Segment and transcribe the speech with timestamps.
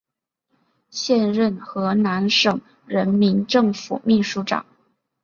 [0.89, 4.65] 现任河南省人民政府秘书长。